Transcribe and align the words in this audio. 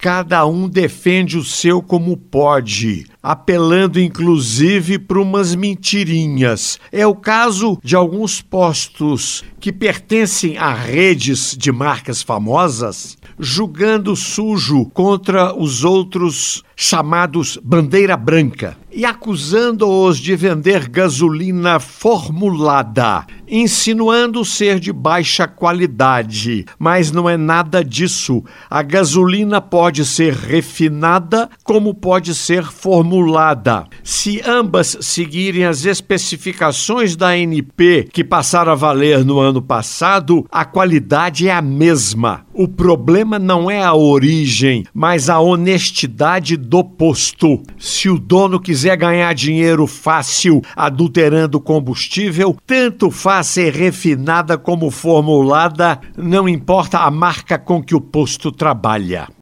Cada 0.00 0.46
um 0.46 0.66
defende 0.66 1.36
o 1.36 1.44
seu 1.44 1.82
como 1.82 2.16
pode, 2.16 3.06
apelando 3.22 4.00
inclusive 4.00 4.98
para 4.98 5.20
umas 5.20 5.54
mentirinhas. 5.54 6.78
É 6.90 7.06
o 7.06 7.14
caso 7.14 7.78
de 7.82 7.94
alguns 7.94 8.40
postos 8.40 9.44
que 9.60 9.70
pertencem 9.70 10.56
a 10.56 10.72
redes 10.72 11.54
de 11.56 11.70
marcas 11.70 12.22
famosas, 12.22 13.18
julgando 13.38 14.16
sujo 14.16 14.86
contra 14.86 15.54
os 15.54 15.84
outros 15.84 16.62
chamados 16.74 17.58
bandeira 17.62 18.16
branca 18.16 18.76
e 18.90 19.04
acusando-os 19.04 20.18
de 20.18 20.34
vender 20.34 20.88
gasolina 20.88 21.78
formulada, 21.78 23.26
insinuando 23.46 24.44
ser 24.44 24.80
de 24.80 24.92
baixa 24.92 25.46
qualidade. 25.46 26.64
Mas 26.78 27.12
não 27.12 27.28
é 27.28 27.36
nada 27.36 27.84
disso. 27.84 28.42
A 28.68 28.82
gasolina 28.82 29.60
pode 29.60 30.04
ser 30.04 30.32
refinada, 30.32 31.48
como 31.62 31.94
pode 31.94 32.34
ser 32.34 32.64
formulada. 32.64 33.09
Se 34.02 34.42
ambas 34.46 34.96
seguirem 35.00 35.64
as 35.64 35.84
especificações 35.84 37.16
da 37.16 37.28
ANP 37.28 38.08
que 38.12 38.22
passaram 38.22 38.72
a 38.72 38.74
valer 38.74 39.24
no 39.24 39.40
ano 39.40 39.62
passado, 39.62 40.46
a 40.50 40.64
qualidade 40.64 41.48
é 41.48 41.52
a 41.52 41.62
mesma. 41.62 42.44
O 42.52 42.68
problema 42.68 43.38
não 43.38 43.70
é 43.70 43.82
a 43.82 43.94
origem, 43.94 44.84
mas 44.92 45.30
a 45.30 45.40
honestidade 45.40 46.56
do 46.56 46.84
posto. 46.84 47.62
Se 47.78 48.08
o 48.08 48.18
dono 48.18 48.60
quiser 48.60 48.96
ganhar 48.96 49.32
dinheiro 49.34 49.86
fácil 49.86 50.60
adulterando 50.76 51.60
combustível, 51.60 52.56
tanto 52.66 53.10
faz 53.10 53.46
ser 53.46 53.72
refinada 53.72 54.58
como 54.58 54.90
formulada, 54.90 55.98
não 56.16 56.48
importa 56.48 56.98
a 56.98 57.10
marca 57.10 57.58
com 57.58 57.82
que 57.82 57.94
o 57.94 58.00
posto 58.00 58.52
trabalha. 58.52 59.28